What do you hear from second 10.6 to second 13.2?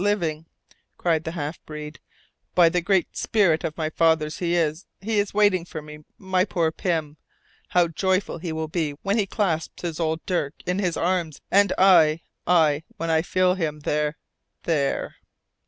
in his arms, and I I, when